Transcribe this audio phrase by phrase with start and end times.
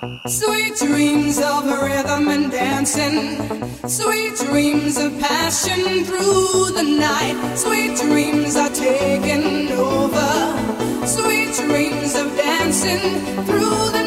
[0.00, 3.36] Sweet dreams of rhythm and dancing.
[3.86, 7.36] Sweet dreams of passion through the night.
[7.54, 11.06] Sweet dreams are taking over.
[11.06, 13.99] Sweet dreams of dancing through the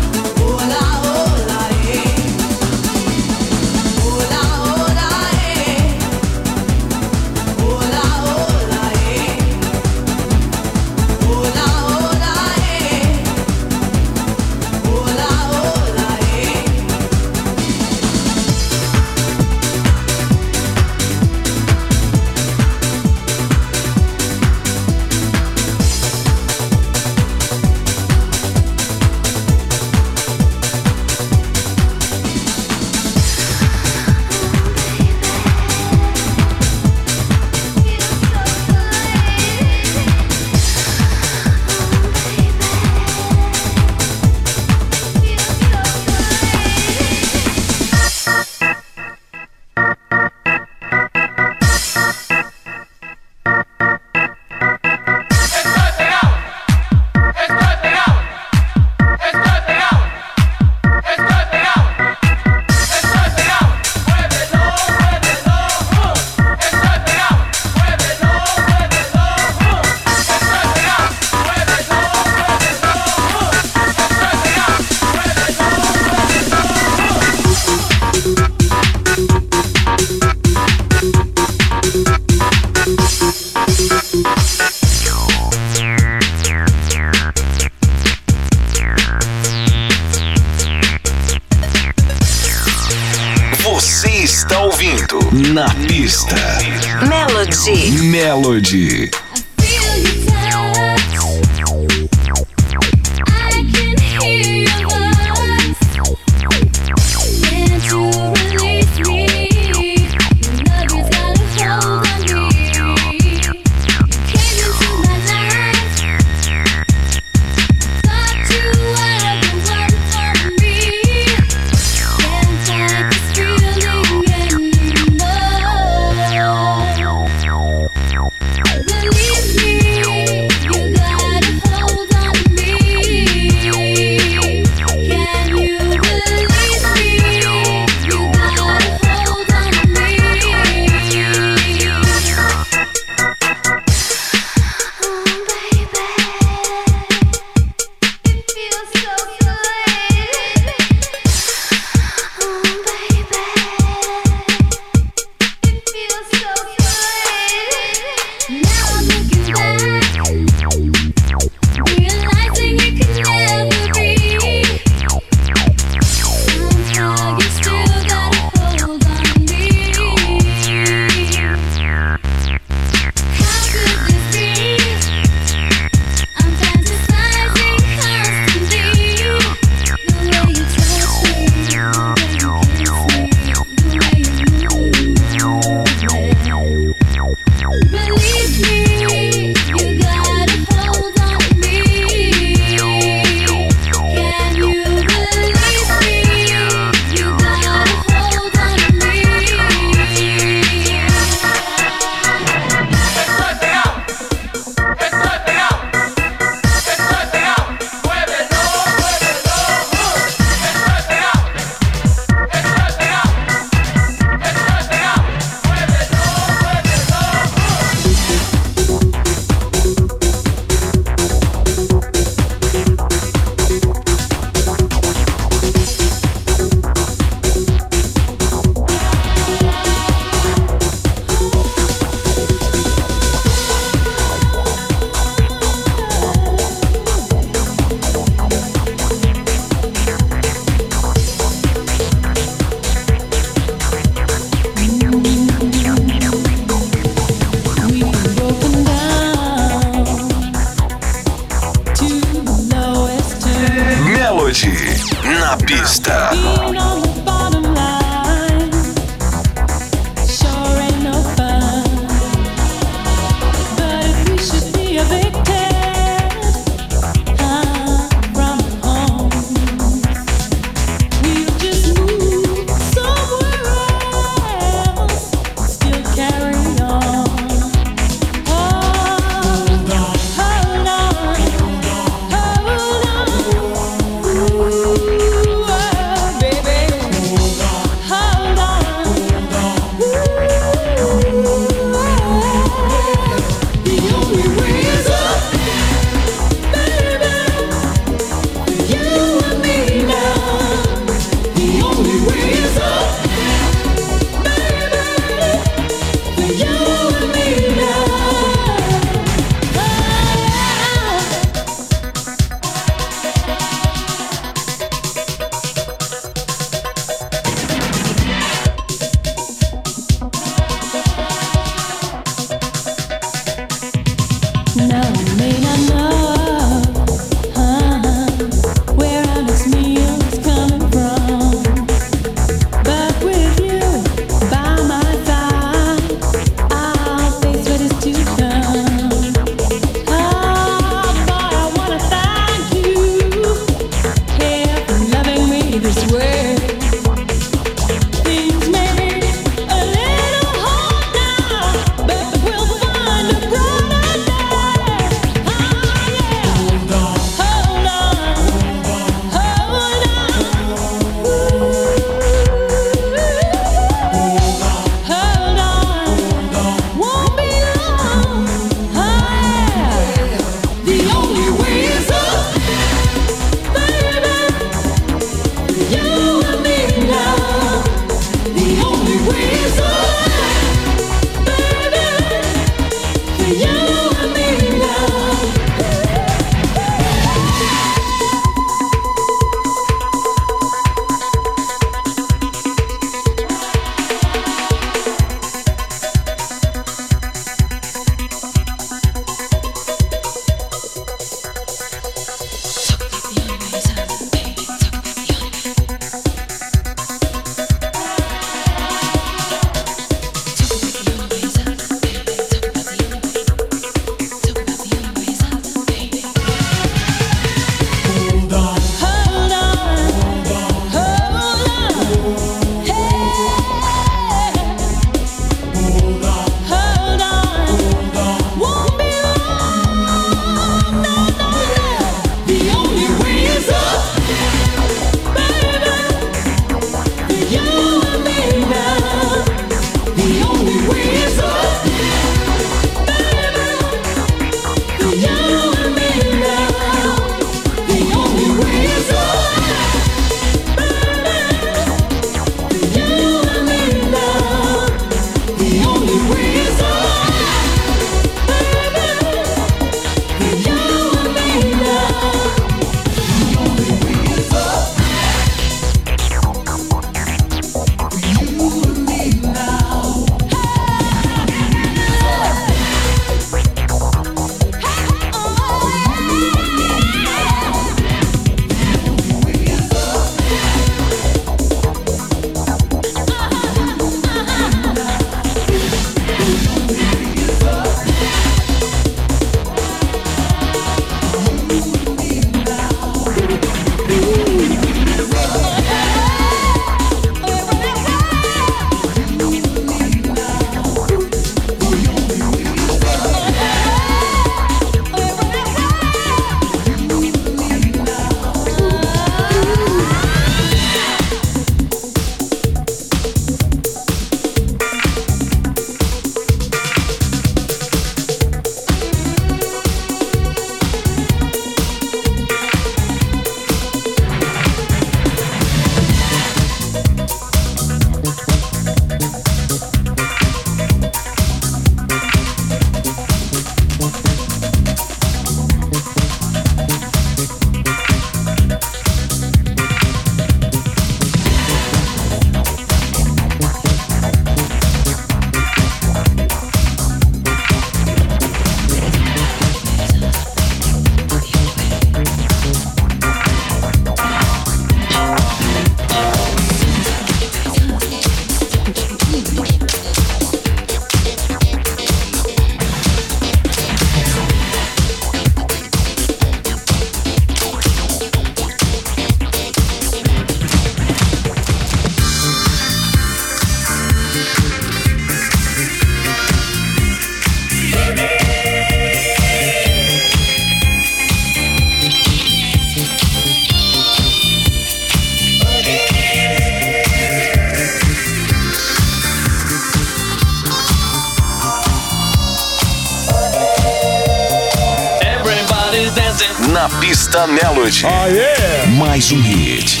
[597.30, 598.02] Pista Melody.
[598.02, 598.90] Yeah.
[598.98, 600.00] Mais um hit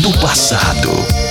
[0.00, 1.25] do passado.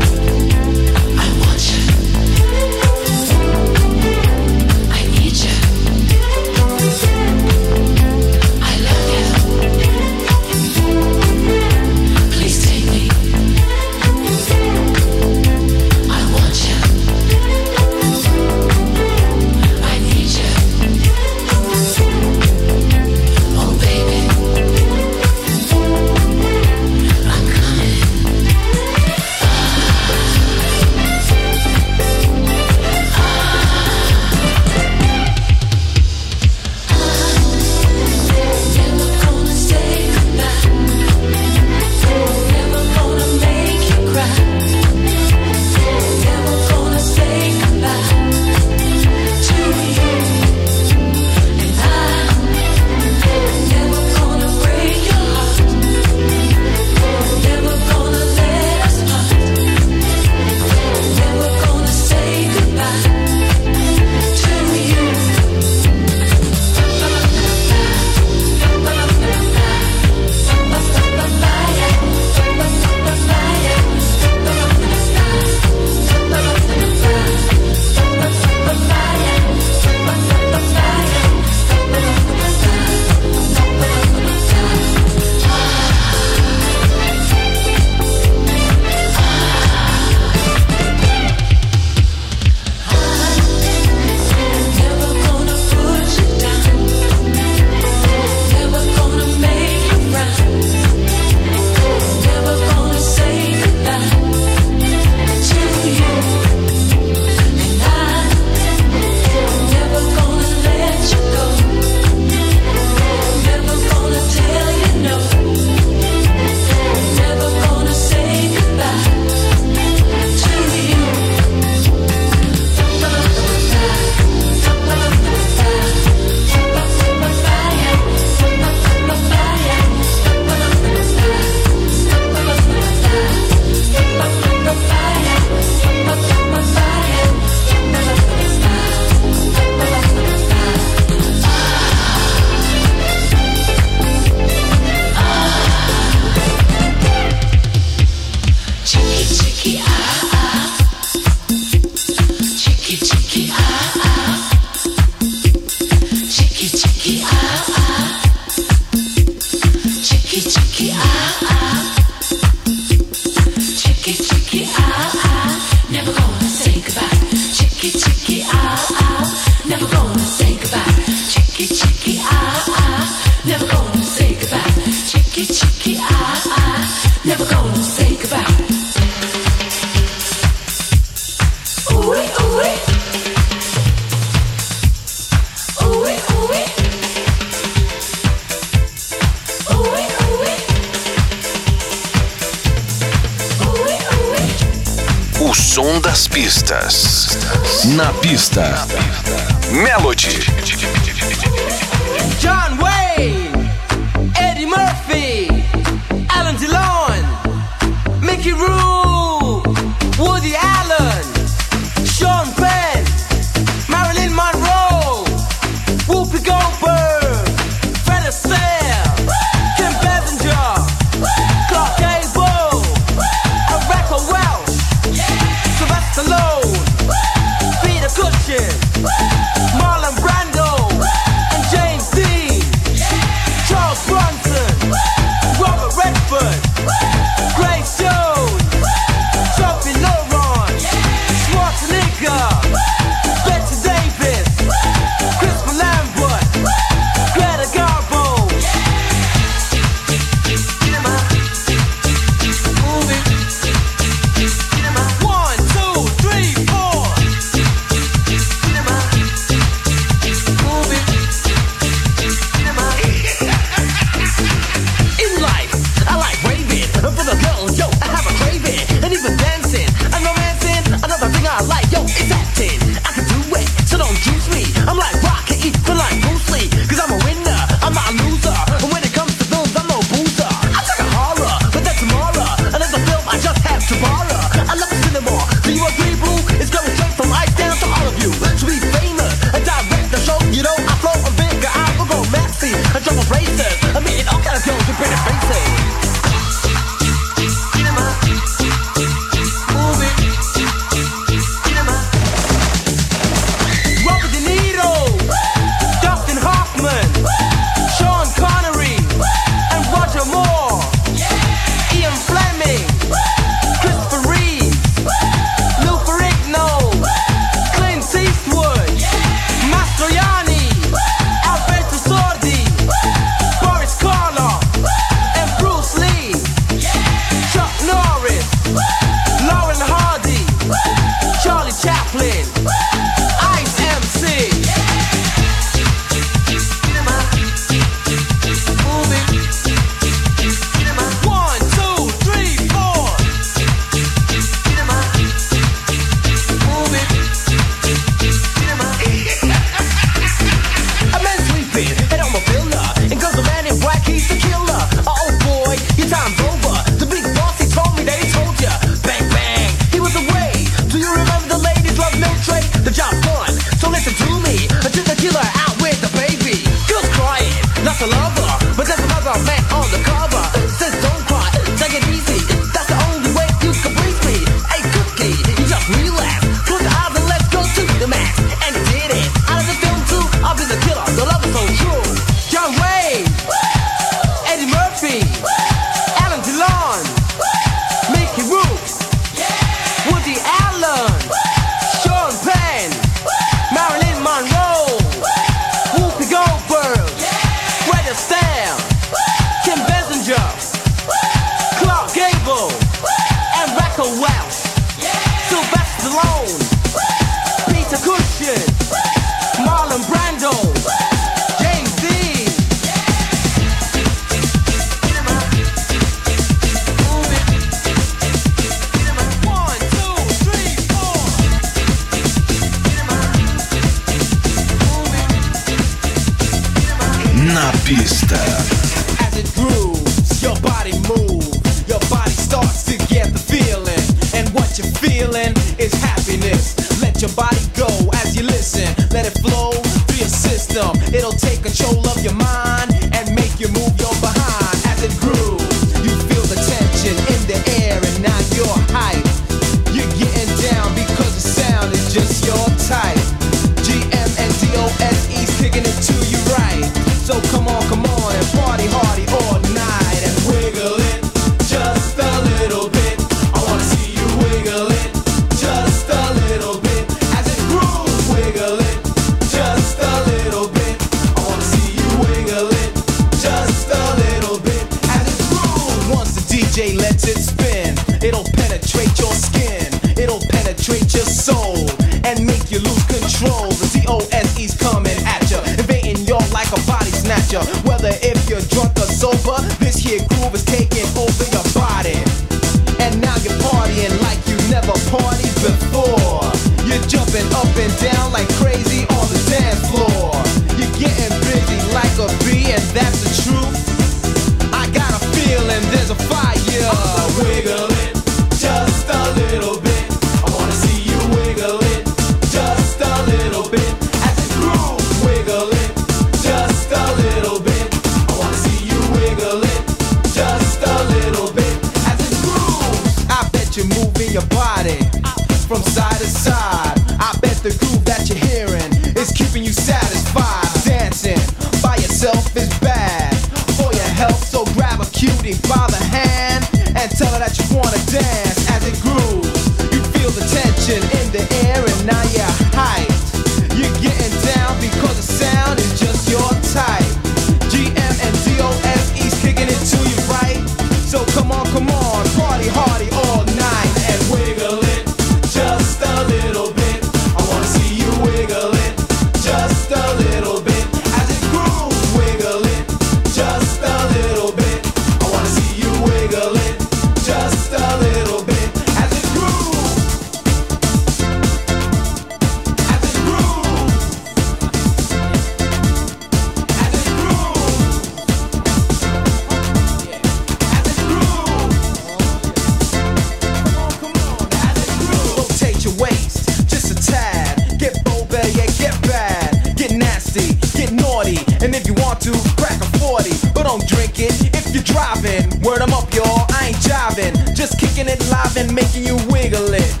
[595.63, 596.45] Word 'em up, y'all.
[596.49, 600.00] I ain't jiving, just kicking it live and making you wiggle it.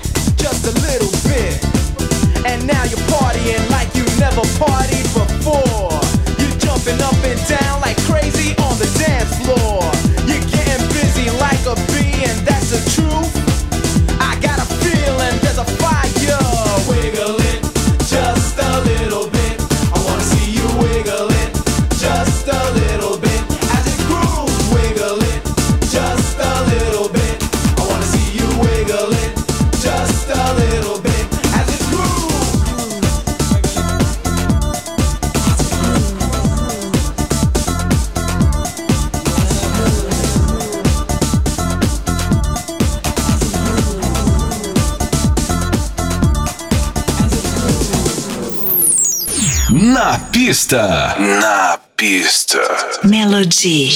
[50.51, 51.15] pista.
[51.17, 52.59] Na pista.
[53.05, 53.89] Melody.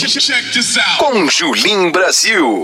[0.97, 2.63] Com Julim Brasil.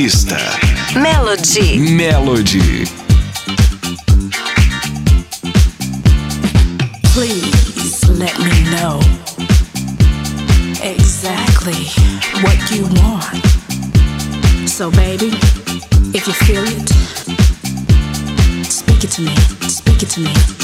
[0.00, 0.38] artista.
[0.94, 1.78] Melody.
[1.78, 2.86] Melody.
[7.12, 9.00] Please let me know
[10.82, 11.84] exactly
[12.42, 13.44] what you want.
[14.66, 15.32] So, baby,
[16.14, 16.88] if you feel it,
[18.64, 19.36] speak it to me,
[19.68, 20.59] speak it to me.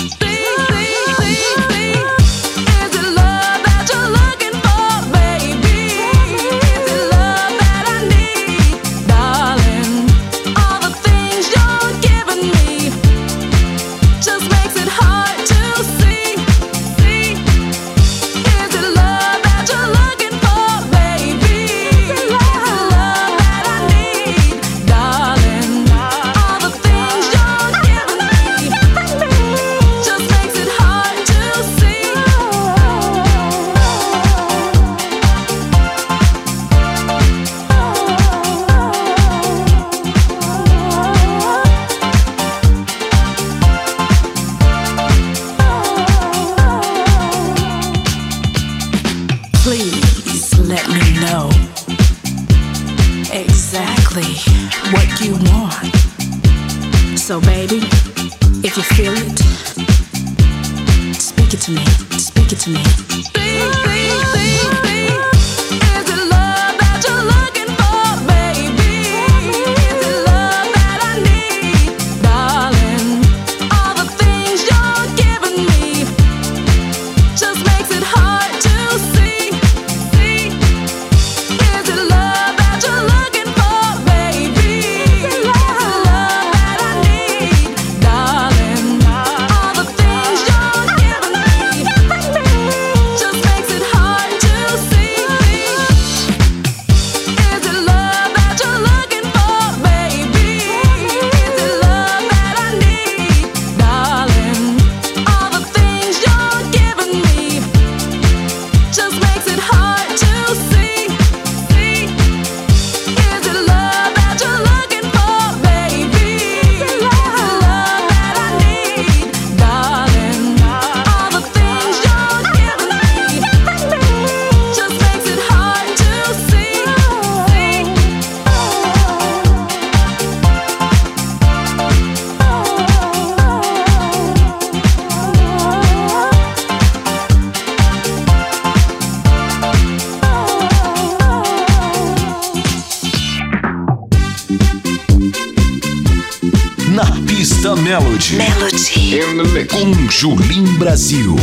[150.19, 151.37] Julim Brasil.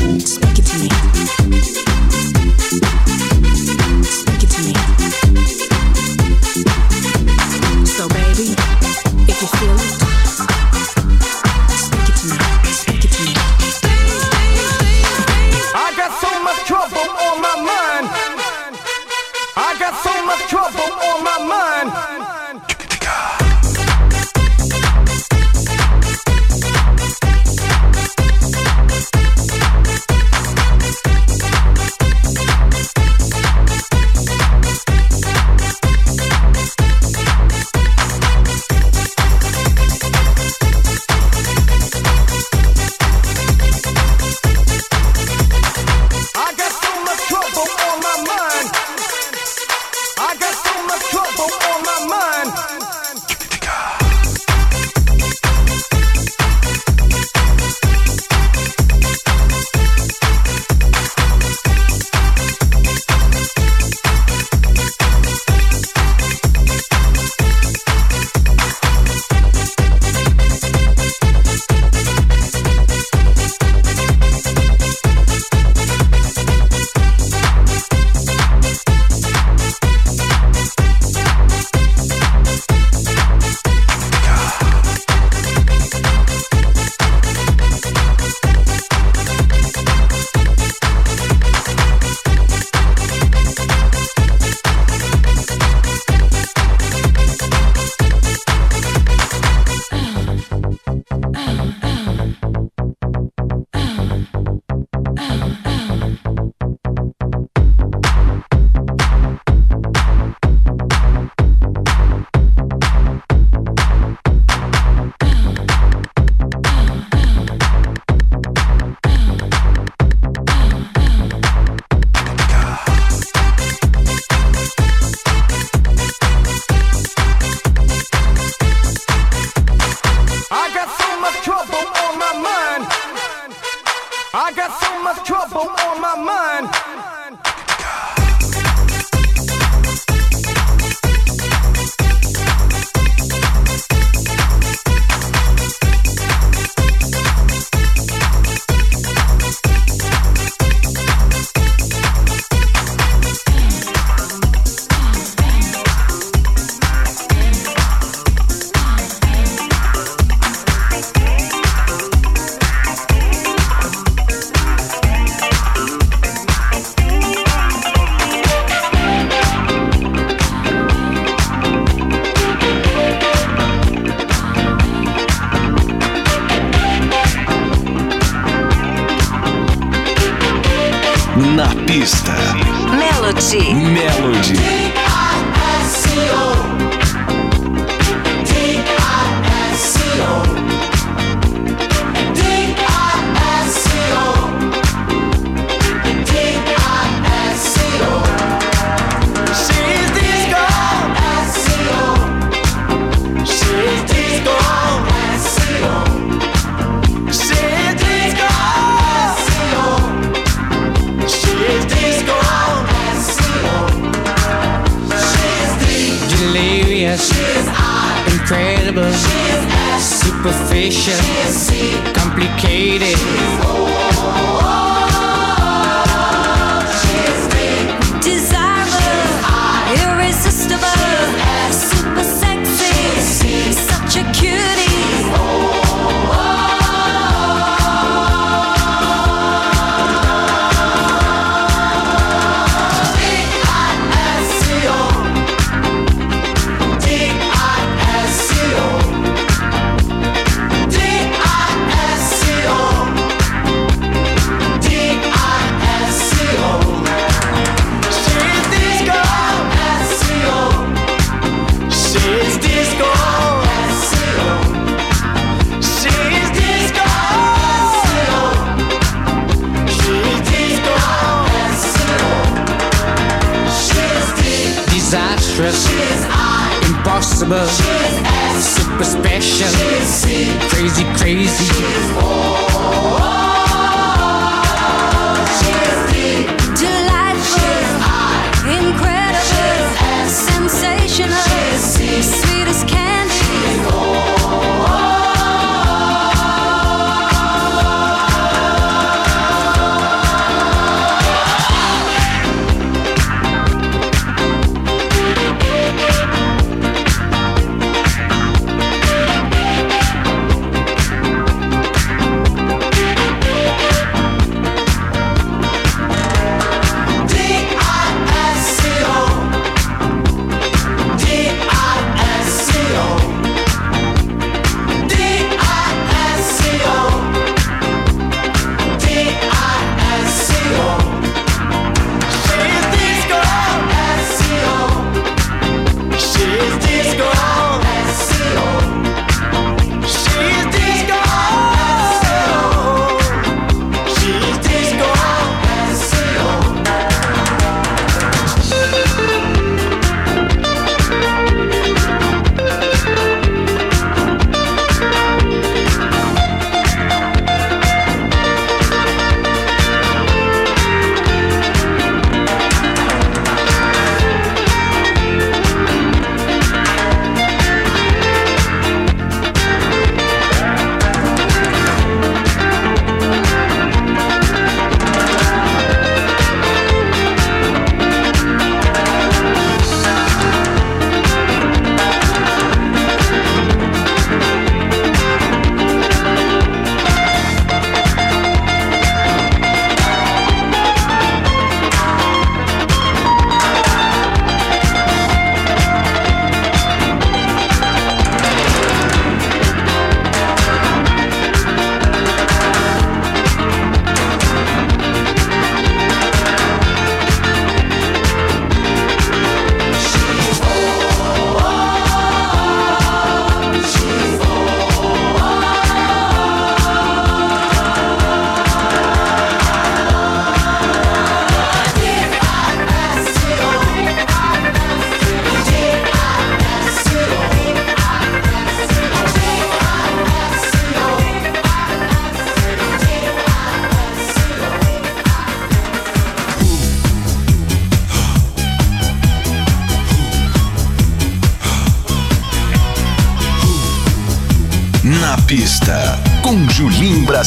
[182.04, 183.74] Melody.
[183.74, 184.72] Melody.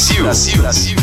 [0.07, 0.23] Brasil.
[0.23, 0.63] Brasil.
[0.63, 0.96] Brasil.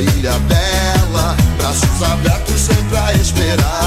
[0.00, 3.85] ilha bela, braços abertos sempre a esperar.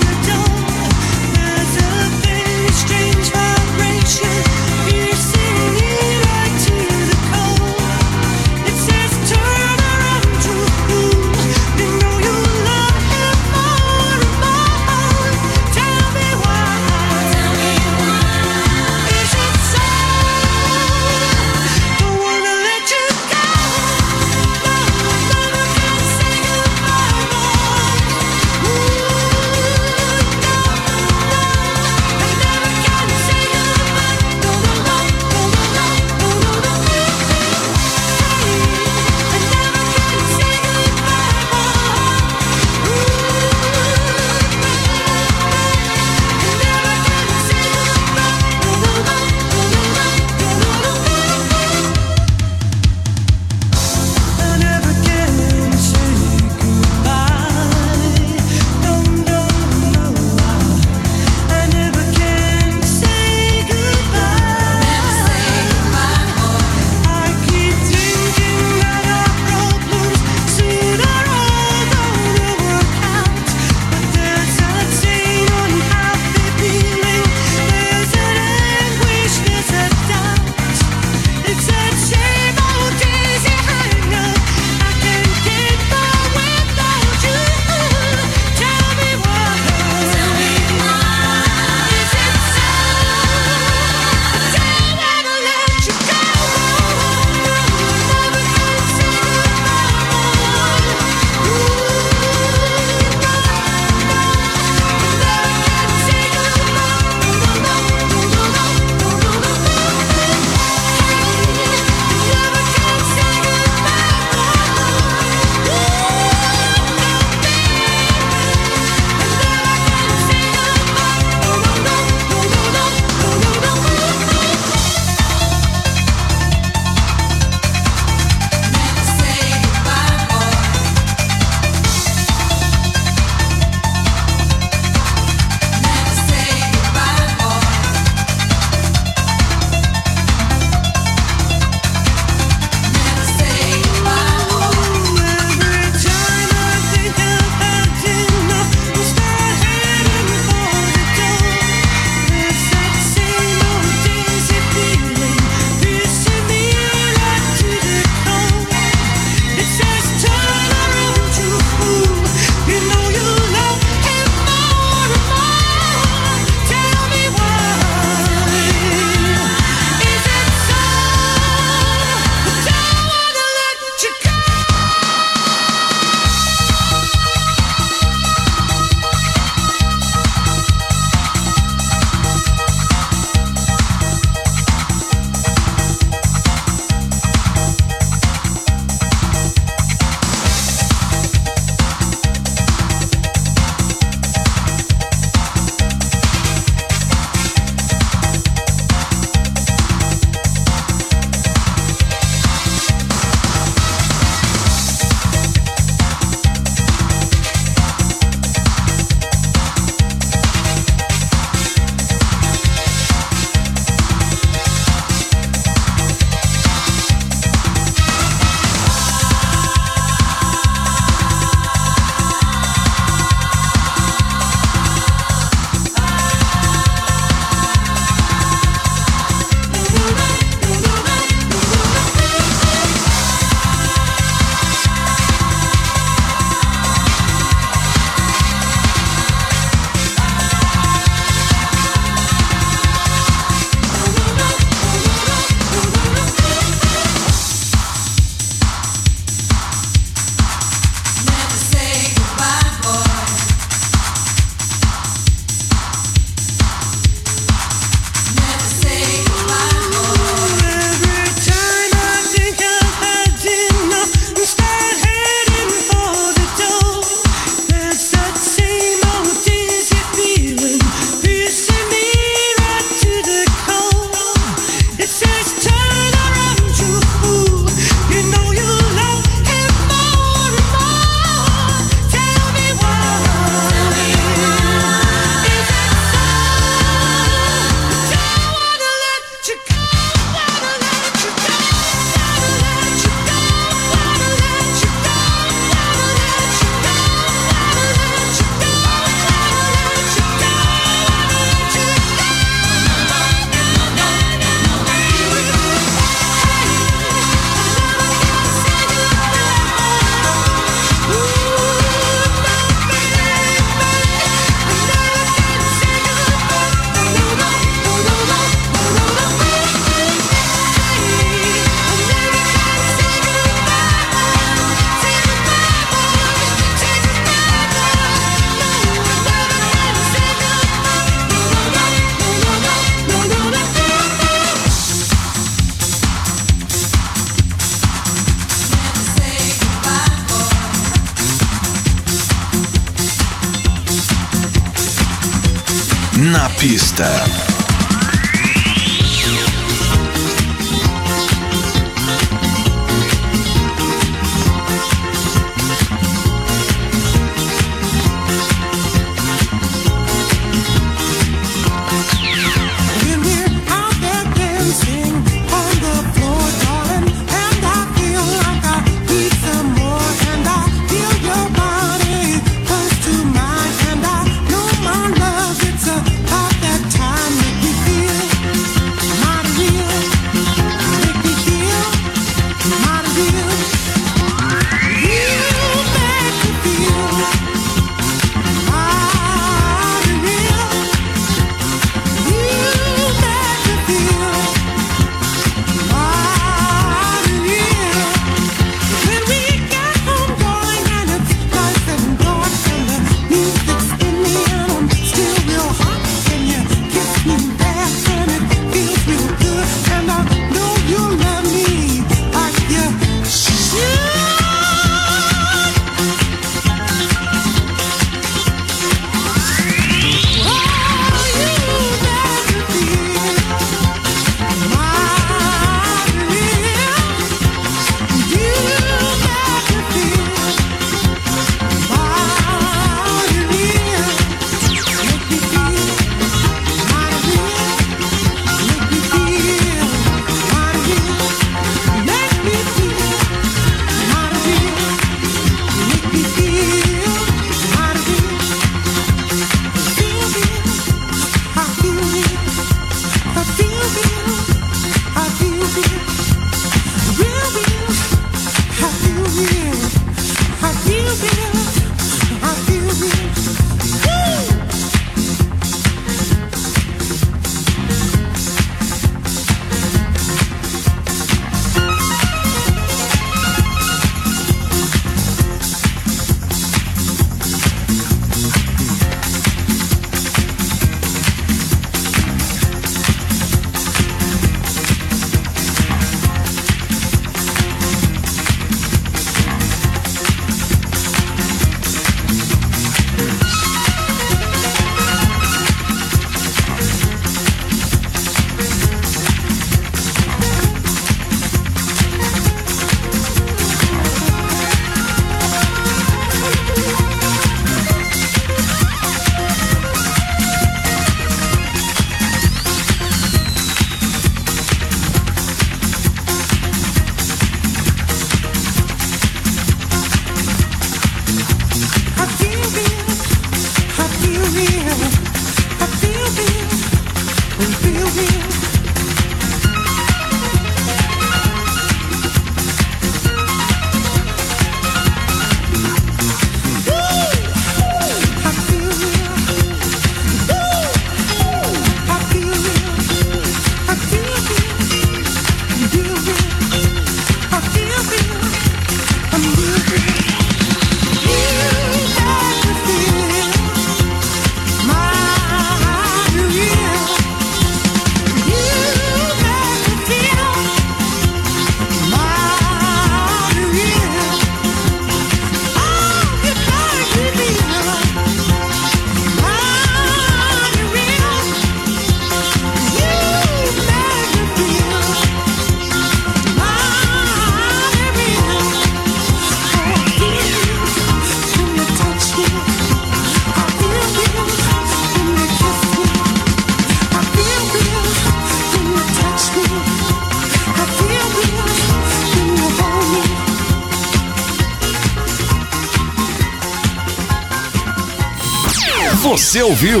[599.54, 600.00] Você ouviu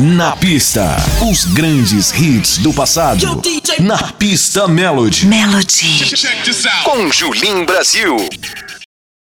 [0.00, 0.96] Na Pista,
[1.30, 3.40] os grandes hits do passado.
[3.78, 5.28] Na Pista Melody.
[5.28, 6.10] Melody.
[6.82, 8.16] Com Julin Brasil.